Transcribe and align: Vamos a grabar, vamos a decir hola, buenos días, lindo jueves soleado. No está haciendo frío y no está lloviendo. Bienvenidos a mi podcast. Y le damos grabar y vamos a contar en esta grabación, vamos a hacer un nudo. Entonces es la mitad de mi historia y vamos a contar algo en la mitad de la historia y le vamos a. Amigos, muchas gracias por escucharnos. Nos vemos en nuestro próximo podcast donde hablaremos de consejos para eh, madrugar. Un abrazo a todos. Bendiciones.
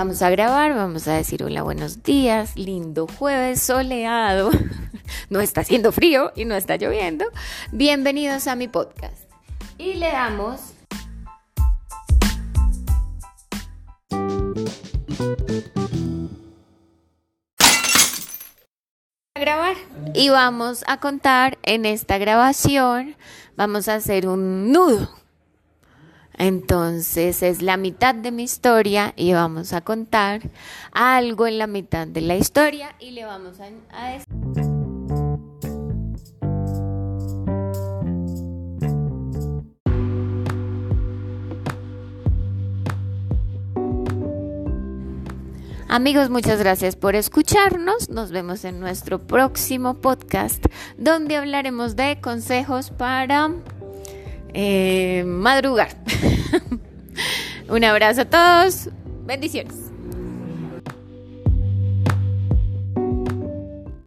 Vamos 0.00 0.22
a 0.22 0.30
grabar, 0.30 0.74
vamos 0.74 1.06
a 1.08 1.12
decir 1.12 1.44
hola, 1.44 1.62
buenos 1.62 2.02
días, 2.02 2.56
lindo 2.56 3.06
jueves 3.06 3.60
soleado. 3.60 4.50
No 5.28 5.40
está 5.40 5.60
haciendo 5.60 5.92
frío 5.92 6.32
y 6.34 6.46
no 6.46 6.54
está 6.54 6.76
lloviendo. 6.76 7.26
Bienvenidos 7.70 8.46
a 8.46 8.56
mi 8.56 8.66
podcast. 8.66 9.30
Y 9.76 9.94
le 9.94 10.10
damos 10.10 10.72
grabar 19.34 19.76
y 20.14 20.30
vamos 20.30 20.82
a 20.86 20.98
contar 20.98 21.58
en 21.62 21.84
esta 21.84 22.16
grabación, 22.16 23.16
vamos 23.54 23.86
a 23.88 23.96
hacer 23.96 24.26
un 24.26 24.72
nudo. 24.72 25.19
Entonces 26.40 27.42
es 27.42 27.60
la 27.60 27.76
mitad 27.76 28.14
de 28.14 28.32
mi 28.32 28.44
historia 28.44 29.12
y 29.14 29.34
vamos 29.34 29.74
a 29.74 29.82
contar 29.82 30.40
algo 30.90 31.46
en 31.46 31.58
la 31.58 31.66
mitad 31.66 32.06
de 32.06 32.22
la 32.22 32.34
historia 32.34 32.96
y 32.98 33.10
le 33.10 33.26
vamos 33.26 33.58
a. 33.60 33.68
Amigos, 45.90 46.30
muchas 46.30 46.58
gracias 46.58 46.96
por 46.96 47.16
escucharnos. 47.16 48.08
Nos 48.08 48.30
vemos 48.30 48.64
en 48.64 48.80
nuestro 48.80 49.18
próximo 49.18 49.92
podcast 50.00 50.64
donde 50.96 51.36
hablaremos 51.36 51.96
de 51.96 52.18
consejos 52.22 52.88
para 52.88 53.50
eh, 54.54 55.24
madrugar. 55.26 55.90
Un 57.68 57.84
abrazo 57.84 58.22
a 58.22 58.24
todos. 58.24 58.88
Bendiciones. 59.26 59.89